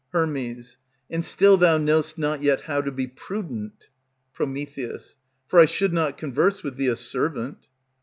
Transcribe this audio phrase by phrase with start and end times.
[0.13, 0.23] Her.
[1.11, 3.89] And still thou know'st not yet how to be prudent.
[4.33, 4.45] Pr.
[5.47, 7.67] For I should not converse with thee a servant.